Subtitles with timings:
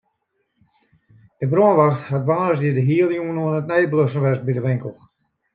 [1.39, 4.93] De brânwacht hat woansdei de hiele jûn oan it neidwêsten west by de winkel.